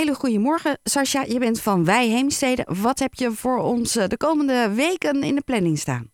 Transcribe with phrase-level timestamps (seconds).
[0.00, 0.78] hele goede morgen.
[0.82, 2.66] Sascha, je bent van Wij Heemstede.
[2.82, 6.10] Wat heb je voor ons de komende weken in de planning staan?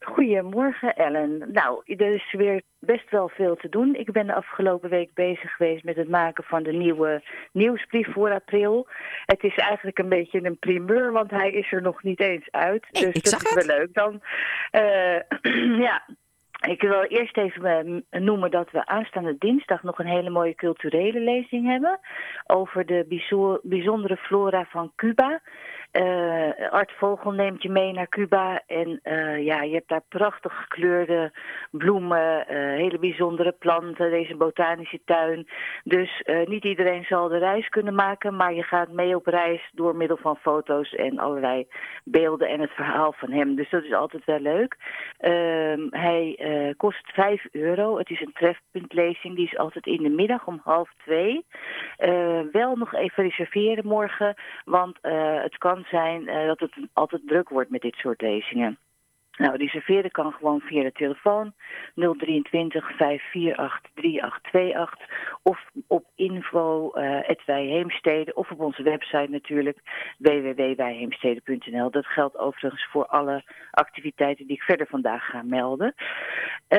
[0.00, 1.52] Goedemorgen Ellen.
[1.52, 3.94] Nou, er is weer best wel veel te doen.
[3.94, 7.22] Ik ben de afgelopen week bezig geweest met het maken van de nieuwe
[7.52, 8.88] nieuwsbrief voor april.
[9.26, 12.86] Het is eigenlijk een beetje een primeur, want hij is er nog niet eens uit.
[12.90, 14.22] dus dat is wel leuk dan.
[14.72, 15.20] Uh,
[15.86, 16.02] ja,
[16.66, 21.20] ik wil eerst even eh, noemen dat we aanstaande dinsdag nog een hele mooie culturele
[21.20, 21.98] lezing hebben
[22.46, 23.04] over de
[23.62, 25.40] bijzondere flora van Cuba.
[25.92, 30.60] Uh, Art Vogel neemt je mee naar Cuba en uh, ja, je hebt daar prachtig
[30.60, 31.32] gekleurde
[31.70, 35.48] bloemen, uh, hele bijzondere planten, deze botanische tuin.
[35.84, 39.96] Dus niet iedereen zal de reis kunnen maken, maar je gaat mee op reis door
[39.96, 41.66] middel van foto's en allerlei
[42.04, 43.54] beelden en het verhaal van hem.
[43.54, 44.76] Dus dat is altijd wel leuk.
[45.18, 46.38] Ehm, hij
[46.76, 47.98] kost 5 euro.
[47.98, 51.46] Het is een trefpuntlezing, die is altijd in de middag om half twee.
[52.52, 54.98] wel nog even reserveren morgen, want
[55.42, 58.78] het kan zijn uh, dat het altijd druk wordt met dit soort lezingen.
[59.38, 61.52] Nou, reserveren kan gewoon via de telefoon
[61.94, 64.98] 023 548 3828
[65.42, 69.78] of op info uh, Wijheemstede of op onze website natuurlijk
[70.18, 71.90] www.wijheemstede.nl.
[71.90, 75.94] Dat geldt overigens voor alle activiteiten die ik verder vandaag ga melden.
[76.68, 76.78] Uh,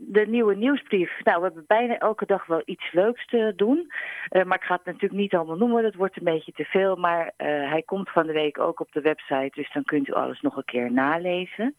[0.00, 1.10] de nieuwe nieuwsbrief.
[1.24, 3.92] Nou, we hebben bijna elke dag wel iets leuks te doen.
[4.30, 6.96] Uh, maar ik ga het natuurlijk niet allemaal noemen, dat wordt een beetje te veel.
[6.96, 10.12] Maar uh, hij komt van de week ook op de website, dus dan kunt u
[10.12, 11.74] alles nog een keer nalezen.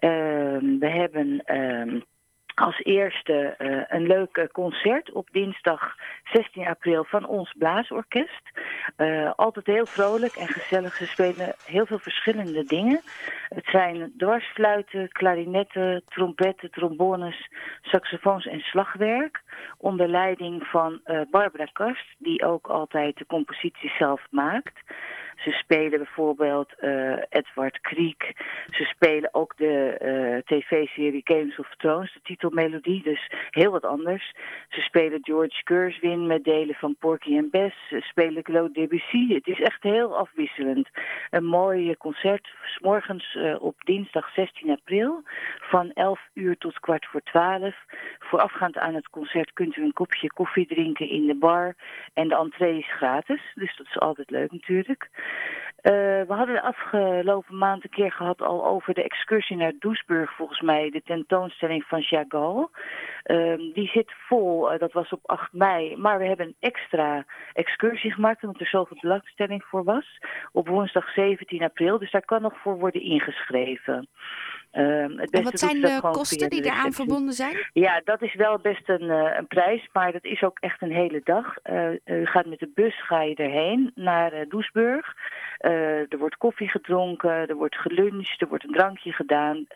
[0.00, 2.00] Uh, we hebben uh,
[2.60, 8.42] als eerste uh, een leuk concert op dinsdag 16 april van ons blaasorkest.
[8.96, 10.94] Uh, altijd heel vrolijk en gezellig.
[10.94, 13.00] Ze spelen heel veel verschillende dingen.
[13.48, 17.48] Het zijn dwarsfluiten, klarinetten, trompetten, trombones,
[17.82, 19.42] saxofoons en slagwerk.
[19.78, 24.78] Onder leiding van uh, Barbara Kast, die ook altijd de compositie zelf maakt.
[25.38, 28.32] Ze spelen bijvoorbeeld uh, Edward Creek.
[28.70, 34.34] Ze spelen ook de uh, tv-serie Games of Thrones, de titelmelodie, dus heel wat anders.
[34.68, 37.88] Ze spelen George Gershwin met delen van Porky en Bess.
[37.88, 39.34] Ze spelen Claude Debussy.
[39.34, 40.88] Het is echt heel afwisselend.
[41.30, 45.22] Een mooi concert, s morgens op dinsdag 16 april,
[45.60, 47.74] van 11 uur tot kwart voor 12.
[48.28, 51.74] Voorafgaand aan het concert kunt u een kopje koffie drinken in de bar.
[52.12, 55.10] En de entree is gratis, dus dat is altijd leuk natuurlijk.
[55.82, 60.34] Uh, we hadden de afgelopen maand een keer gehad al over de excursie naar Doesburg,
[60.36, 62.68] volgens mij, de tentoonstelling van Chagall.
[63.26, 65.96] Uh, die zit vol, uh, dat was op 8 mei.
[65.96, 70.18] Maar we hebben een extra excursie gemaakt, omdat er zoveel belangstelling voor was.
[70.52, 74.08] Op woensdag 17 april, dus daar kan nog voor worden ingeschreven.
[74.70, 77.68] Het en wat zijn de kosten die eraan verbonden zijn?
[77.72, 80.92] Ja, dat is wel best een, uh, een prijs, maar dat is ook echt een
[80.92, 81.54] hele dag.
[82.04, 85.14] U gaat met de bus ga je erheen naar Doesburg.
[85.58, 89.66] Er wordt koffie gedronken, er wordt geluncht, er wordt een drankje gedaan.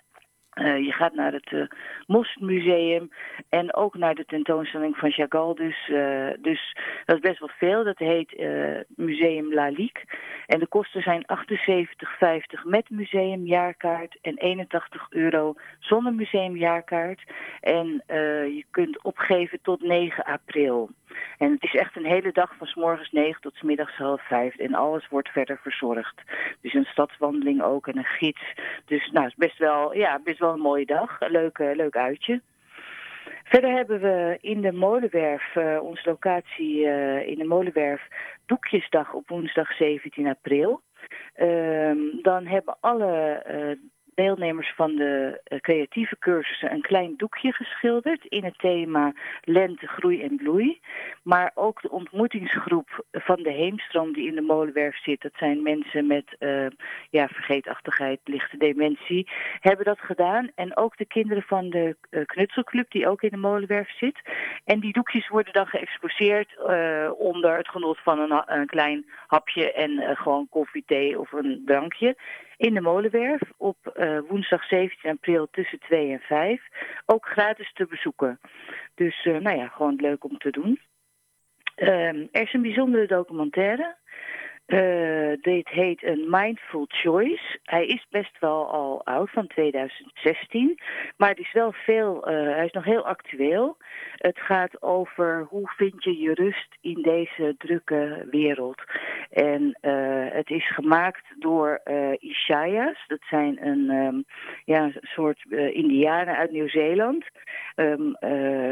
[0.55, 1.65] Uh, je gaat naar het uh,
[2.07, 3.11] Mosmuseum
[3.49, 5.55] en ook naar de tentoonstelling van Chagall.
[5.55, 5.91] Dus,
[6.41, 7.85] dus dat is best wel veel.
[7.85, 8.47] Dat heet
[8.97, 10.05] Museum La Ligue.
[10.47, 17.23] En de kosten zijn 78,50 met museumjaarkaart en 81 euro zonder museumjaarkaart.
[17.61, 20.91] En je kunt opgeven tot 9 april.
[21.39, 24.27] En het is echt een hele dag van s morgens 9 tot s middags half
[24.27, 24.57] 5.
[24.57, 26.23] En alles wordt verder verzorgd.
[26.61, 28.43] Dus een stadswandeling ook en een gids.
[28.85, 31.21] Dus nou, is best wel, ja, best wel een mooie dag.
[31.21, 32.41] Een leuk, leuk uitje.
[33.45, 38.09] Verder hebben we in de Molenwerf, uh, onze locatie uh, in de Molenwerf,
[38.47, 40.81] Doekjesdag op woensdag 17 april.
[41.37, 41.91] Uh,
[42.23, 43.43] dan hebben alle
[44.15, 50.23] deelnemers van de uh, creatieve cursussen een klein doekje geschilderd in het thema lente, groei
[50.23, 50.81] en bloei.
[51.23, 56.07] Maar ook de ontmoetingsgroep van de Heemstroom die in de molenwerf zit, dat zijn mensen
[56.07, 56.67] met uh,
[57.11, 59.29] ja, vergeetachtigheid, lichte dementie,
[59.61, 60.51] hebben dat gedaan.
[60.55, 64.21] En ook de kinderen van de uh, knutselclub die ook in de molenwerf zit.
[64.65, 66.57] En die doekjes worden dan geëxposeerd
[67.19, 72.17] onder het genot van een, een klein hapje en gewoon koffie, thee of een drankje
[72.63, 76.63] in de Molenwerf op uh, woensdag 17 april tussen 2 en 5.
[77.07, 78.41] Ook gratis te bezoeken.
[78.95, 80.81] Dus uh, nou ja, gewoon leuk om te doen.
[81.77, 83.97] Uh, er is een bijzondere documentaire.
[84.73, 87.59] Uh, dit heet een Mindful Choice.
[87.63, 90.79] Hij is best wel al oud, van 2016.
[91.17, 93.77] Maar het is wel veel, uh, hij is nog heel actueel.
[94.17, 98.83] Het gaat over hoe vind je je rust in deze drukke wereld.
[99.31, 99.79] En
[100.33, 101.81] het is gemaakt door
[102.19, 103.05] Ishaya's.
[103.07, 104.25] Dat zijn een um,
[104.65, 107.25] ja, soort indianen uit Nieuw-Zeeland.
[107.77, 108.17] Um,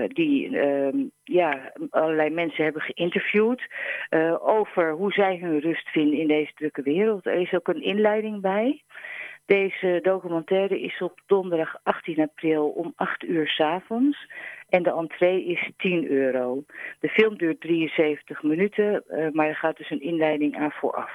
[0.08, 3.62] die um, ja, allerlei mensen hebben geïnterviewd
[4.40, 7.26] over hoe zij hun rust vinden in deze drukke wereld.
[7.26, 8.82] Er is ook een inleiding bij.
[9.50, 14.26] Deze documentaire is op donderdag 18 april om 8 uur s avonds.
[14.68, 16.64] En de entree is 10 euro.
[17.00, 21.12] De film duurt 73 minuten, uh, maar er gaat dus een inleiding aan vooraf.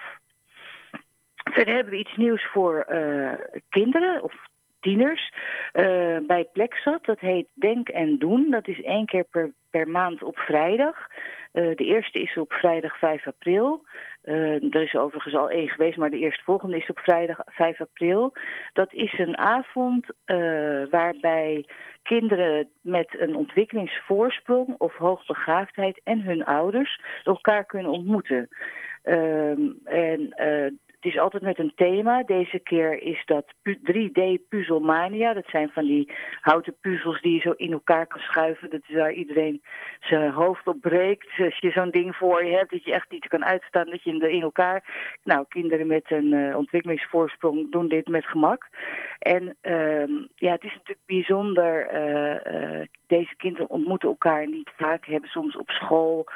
[1.51, 3.31] Verder hebben we iets nieuws voor uh,
[3.69, 4.33] kinderen of
[4.80, 5.33] tieners
[5.74, 7.06] uh, bij Plexat.
[7.06, 8.50] Dat heet Denk en Doen.
[8.50, 11.07] Dat is één keer per, per maand op vrijdag.
[11.51, 13.86] De eerste is op vrijdag 5 april.
[14.25, 18.33] Uh, er is overigens al één geweest, maar de eerstvolgende is op vrijdag 5 april.
[18.74, 20.06] Dat is een avond
[20.89, 21.66] waarbij
[22.04, 28.48] kinderen met een ontwikkelingsvoorsprong of hoogbegaafdheid en hun ouders elkaar kunnen ontmoeten.
[29.04, 30.33] Ehm, en
[31.06, 32.24] het is altijd met een thema.
[32.24, 35.34] Deze keer is dat 3D puzzelmania.
[35.34, 36.12] Dat zijn van die
[36.42, 38.69] houten puzzels die je zo in elkaar kan schuiven.
[38.69, 39.62] Dat is waar iedereen
[40.00, 41.28] zijn hoofd op breekt.
[41.38, 44.30] Als je zo'n ding voor je hebt, dat je echt niet kan uitstaan, dat je
[44.30, 44.84] in elkaar...
[45.24, 48.68] Nou, kinderen met een uh, ontwikkelingsvoorsprong doen dit met gemak.
[49.19, 51.94] En uh, ja, het is natuurlijk bijzonder.
[51.94, 56.28] Uh, uh, deze kinderen ontmoeten elkaar niet vaak, hebben soms op school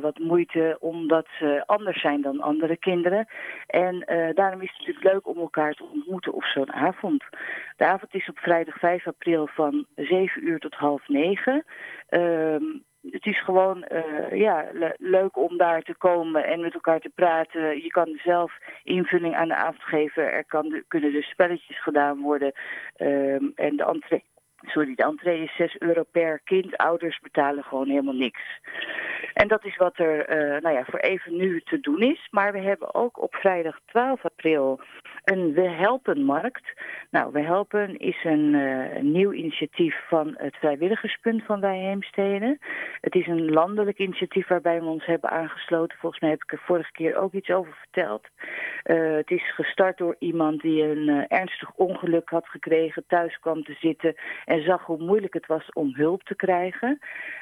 [0.00, 3.26] wat moeite omdat ze anders zijn dan andere kinderen.
[3.66, 7.24] En en uh, daarom is het natuurlijk leuk om elkaar te ontmoeten op zo'n avond.
[7.76, 11.64] De avond is op vrijdag 5 april van 7 uur tot half 9.
[12.10, 12.56] Uh,
[13.10, 17.12] het is gewoon uh, ja, le leuk om daar te komen en met elkaar te
[17.14, 17.82] praten.
[17.82, 18.52] Je kan zelf
[18.82, 20.32] invulling aan de avond geven.
[20.32, 22.52] Er kan kunnen dus spelletjes gedaan worden.
[22.96, 24.24] Uh, en de entree
[24.60, 26.76] sorry, de entree is 6 euro per kind.
[26.76, 28.40] Ouders betalen gewoon helemaal niks.
[29.36, 32.28] En dat is wat er uh, nou ja, voor even nu te doen is.
[32.30, 34.80] Maar we hebben ook op vrijdag 12 april
[35.24, 36.64] een We Helpen Markt.
[37.10, 38.54] Nou, We Helpen is een,
[38.96, 42.58] een nieuw initiatief van het Vrijwilligerspunt van Wij Heemsteden.
[43.00, 45.98] Het is een landelijk initiatief waarbij we ons hebben aangesloten.
[45.98, 48.26] Volgens mij heb ik er vorige keer ook iets over verteld.
[48.84, 53.76] Uh, het is gestart door iemand die een ernstig ongeluk had gekregen, thuis kwam te
[53.80, 56.98] zitten en zag hoe moeilijk het was om hulp te krijgen.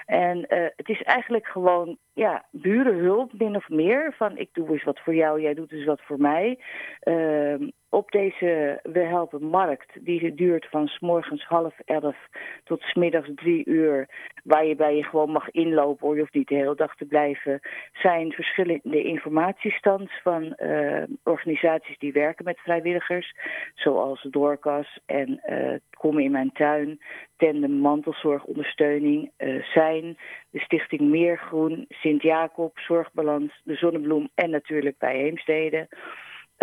[0.06, 0.44] En
[0.76, 4.14] het is eigenlijk gewoon ja, burenhulp, min of meer.
[4.16, 6.58] Van ik doe eens wat voor jou, jij doet eens wat voor mij.
[7.04, 12.16] Uh, op deze We Helpen Markt, die duurt van s morgens half elf
[12.64, 14.08] tot s middags drie uur,
[14.44, 17.04] waar je bij je gewoon mag inlopen, of je hoeft niet de hele dag te
[17.04, 17.60] blijven,
[17.92, 23.36] zijn verschillende informatiestands van uh, organisaties die werken met vrijwilligers,
[23.74, 27.00] zoals Doorkas en uh, Kom in mijn tuin,
[27.36, 30.16] Tandem Mantelzorgondersteuning, uh, Zijn,
[30.50, 35.88] de Stichting Meergroen, Sint-Jacob, Zorgbalans, de Zonnebloem en natuurlijk bij Heemstede.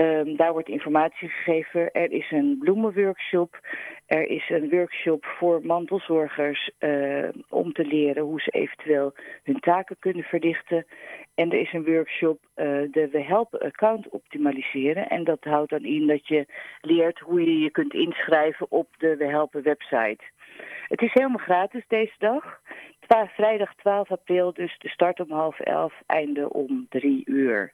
[0.02, 1.92] Um, daar wordt informatie gegeven.
[1.92, 3.60] Er is een bloemenworkshop.
[4.06, 9.14] Er is een workshop voor mantelzorgers uh, om te leren hoe ze eventueel
[9.44, 10.86] hun taken kunnen verdichten.
[11.36, 15.10] En er is een workshop, uh, de We Helpen account optimaliseren.
[15.10, 16.46] En dat houdt dan in dat je
[16.82, 20.24] leert hoe je je kunt inschrijven op de We Helpen website.
[20.88, 22.60] Het is helemaal gratis deze dag.
[23.36, 27.74] Vrijdag 12 april, dus de start om half elf, einde om drie uur.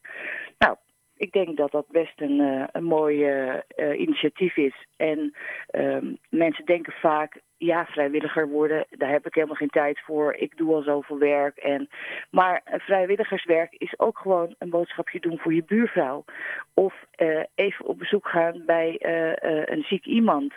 [0.57, 0.77] Nou,
[1.17, 4.85] ik denk dat dat best een, uh, een mooi uh, initiatief is.
[4.95, 5.35] En
[5.71, 5.97] uh,
[6.29, 10.33] mensen denken vaak, ja, vrijwilliger worden, daar heb ik helemaal geen tijd voor.
[10.33, 11.57] Ik doe al zoveel werk.
[11.57, 11.89] En,
[12.29, 16.25] maar vrijwilligerswerk is ook gewoon een boodschapje doen voor je buurvrouw.
[16.73, 20.53] Of uh, even op bezoek gaan bij uh, een ziek iemand.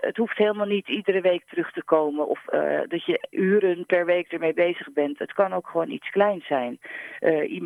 [0.00, 2.28] het hoeft helemaal niet iedere week terug te komen.
[2.28, 2.44] Of
[2.88, 5.18] dat je uren per week ermee bezig bent.
[5.18, 6.78] Het kan ook gewoon iets kleins zijn.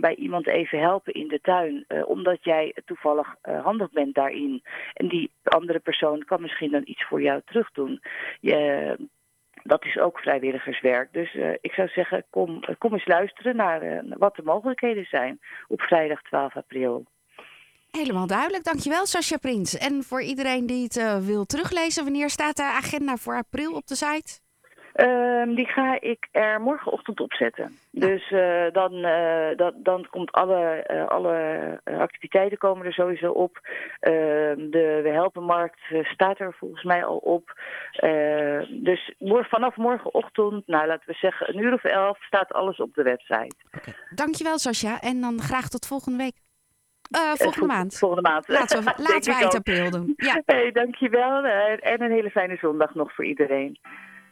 [0.00, 1.84] bij iemand even helpen in de tuin.
[2.04, 4.62] omdat jij toevallig handig bent daarin.
[4.94, 8.00] En die andere persoon kan misschien dan iets voor jou terug doen.
[8.48, 9.08] Je,
[9.62, 11.12] dat is ook vrijwilligerswerk.
[11.12, 15.80] Dus uh, ik zou zeggen, kom, kom eens luisteren naar wat de mogelijkheden zijn op
[15.80, 17.04] vrijdag 12 april.
[17.90, 18.64] Helemaal duidelijk.
[18.64, 19.78] Dankjewel, Sascha Prins.
[19.78, 23.94] En voor iedereen die het wil teruglezen, wanneer staat de agenda voor april op de
[23.94, 24.40] site?
[25.00, 27.78] Um, die ga ik er morgenochtend op zetten.
[27.90, 28.06] Ja.
[28.06, 33.60] Dus uh, dan, uh, dat, dan komt alle, uh, alle activiteiten komen er sowieso op.
[34.00, 37.60] Ehm, de We Helpenmarkt staat er volgens mij al op.
[37.92, 39.14] Ehm, dus
[39.48, 43.54] vanaf morgenochtend, nou laten we zeggen een uur of elf, staat alles op de website.
[43.76, 43.94] Okay.
[44.14, 46.36] Dankjewel Sascha en dan graag tot volgende week.
[47.16, 47.98] Uh, volgende maand.
[47.98, 48.48] Volgende maand.
[48.48, 50.12] Laten we, laten we eind april doen.
[50.16, 50.42] Ja.
[50.44, 53.78] Hey, dankjewel en een hele fijne zondag nog voor iedereen.